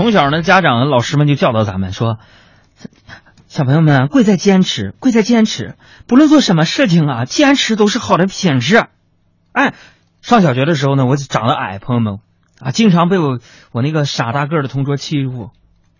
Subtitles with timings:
[0.00, 2.16] 从小呢，家长、老师们就教导咱们说，
[3.48, 5.76] 小朋友们贵在坚持，贵在坚持，
[6.06, 8.86] 不论做什么事情啊，坚持都是好的品质。
[9.52, 9.74] 哎，
[10.22, 12.18] 上小学的时候呢，我长得矮，朋友们
[12.60, 13.40] 啊，经常被我
[13.72, 15.50] 我那个傻大个的同桌欺负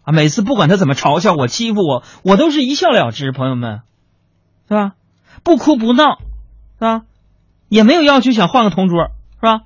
[0.03, 0.12] 啊。
[0.14, 3.80] 每次不管他怎么嘲笑我、欺负我，我都是一笑了之，朋友们，
[4.67, 4.93] 是吧？
[5.45, 6.21] 不哭不闹，
[6.79, 7.03] 是吧？
[7.69, 9.61] 也没有要求想换个同桌，是吧？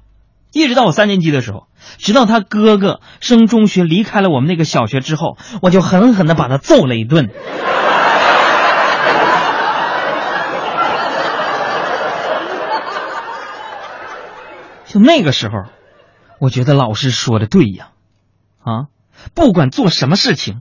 [0.50, 7.30] 一直到我三年级的时候，直到他哥哥升中学离开了我们那个小学之后，我就狠狠的把他揍了一顿。
[14.86, 15.64] 就那个时候，
[16.38, 17.88] 我觉得老师说的对呀，
[18.62, 18.86] 啊，
[19.34, 20.60] 不管做什么事情，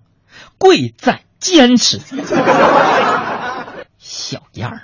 [0.57, 1.99] 贵在坚持。
[3.99, 4.81] 小样儿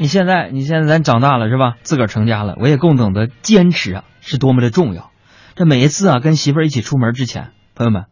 [0.00, 1.74] 你现在，你现在咱长大了是吧？
[1.82, 5.10] 自个儿成家了，我也更懂得坚持啊是多么的重要。
[5.54, 8.06] 这每一次啊跟媳妇儿一起出门之前，朋友们，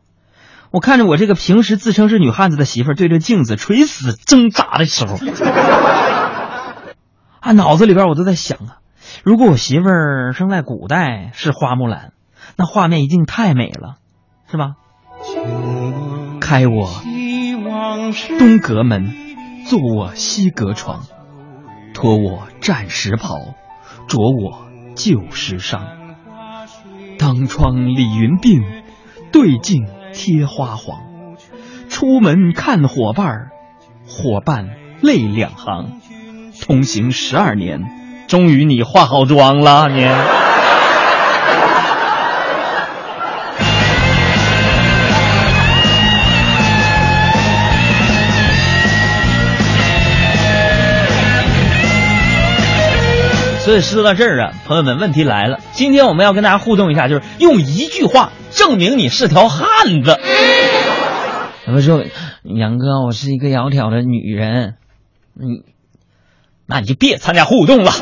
[0.71, 5.17] 我看着我这个平时自称是女汉子的媳妇儿对着镜子垂死挣扎的时候，
[7.41, 8.77] 啊脑子里边我都在想啊，
[9.25, 12.13] 如果我媳妇儿生在古代是花木兰，
[12.57, 13.97] 那画面一定太美了，
[14.51, 14.75] 是吧？
[16.39, 16.91] 开我
[18.39, 19.15] 东阁门，
[19.67, 21.07] 坐我西阁床。
[22.01, 23.57] 脱我战时袍，
[24.07, 25.81] 着我旧时裳。
[27.19, 28.63] 当窗理云鬓，
[29.33, 31.01] 对镜贴花黄。
[31.89, 33.49] 出门看伙伴，
[34.07, 34.69] 伙伴
[35.01, 36.01] 泪两行。
[36.63, 37.81] 同行十二年，
[38.29, 40.48] 终于你化好妆了，你。
[53.69, 55.61] 所以说到这儿啊，朋友们，问题来了。
[55.73, 60.19] 今天我们要跟大家互动一下，就是用一句话证明你是条汉子。
[61.67, 62.03] 有人说，
[62.45, 64.77] 杨哥，我是一个窈窕的女人，
[65.39, 65.65] 嗯，
[66.65, 67.93] 那你就别参加互动了。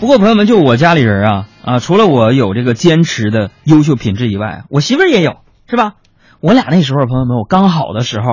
[0.00, 5.96] 不过朋友们，就我家里人啊啊，除了我有这个坚持的优秀品质以外，我媳妇儿也有，是吧？
[6.40, 8.24] 我俩那时候，朋友们，我刚好的时候。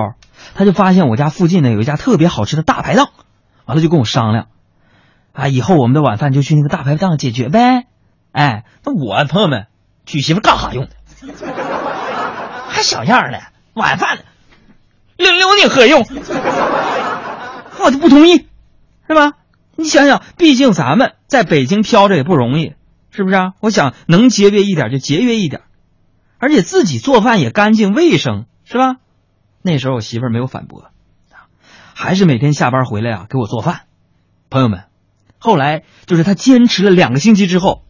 [0.54, 3.10] 他就发现我家附近呢有一家特别好吃的大排档，
[3.64, 4.48] 完了就跟我商量，
[5.32, 7.86] 啊，以后我们的晚饭就去那个大排档解决呗。
[8.32, 9.66] 哎，那我朋友们
[10.04, 10.90] 娶媳妇干啥用的？
[12.68, 13.38] 还小样呢？
[13.74, 14.18] 晚饭
[15.16, 16.00] 留留你何用？
[17.80, 18.46] 我就不同意，
[19.08, 19.32] 是吧？
[19.76, 22.74] 你想想，毕竟咱们在北京飘着也不容易，
[23.10, 23.52] 是不是啊？
[23.60, 25.62] 我想能节约一点就节约一点，
[26.38, 28.96] 而且自己做饭也干净卫生，是吧？
[29.66, 30.92] 那时候我媳妇儿没有反驳，
[31.92, 33.80] 还是每天下班回来啊给我做饭。
[34.48, 34.84] 朋友们，
[35.40, 37.82] 后来就是他坚持了两个星期之后，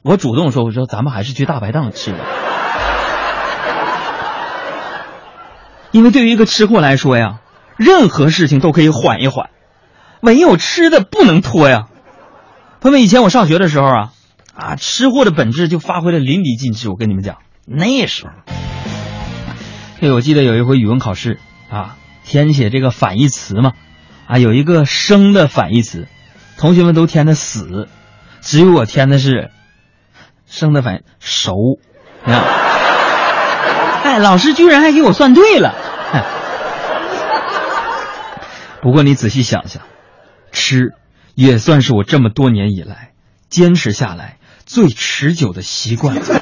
[0.00, 2.20] 我主动说：“我说咱们还是去大排档吃吧。”
[5.92, 7.40] 因为对于一个吃货来说呀，
[7.76, 9.50] 任何事情都可以缓一缓，
[10.22, 11.88] 唯有吃的不能拖呀。
[12.80, 14.12] 朋友们，以前我上学的时候啊，
[14.54, 16.88] 啊，吃货的本质就发挥的淋漓尽致。
[16.88, 18.32] 我跟你们讲，那时候。
[20.00, 23.72] 这我记得有一回语文考试啊，填写这个反义词嘛，
[24.28, 26.06] 啊，有一个生的反义词，
[26.56, 27.88] 同学们都填的死，
[28.40, 29.50] 只有我填的是
[30.46, 31.80] 生的反熟，
[32.24, 32.40] 你看，
[34.04, 35.74] 哎，老师居然还给我算对了。
[38.80, 39.82] 不过你仔细想想，
[40.52, 40.92] 吃
[41.34, 43.10] 也算是我这么多年以来
[43.50, 46.14] 坚持下来最持久的习惯。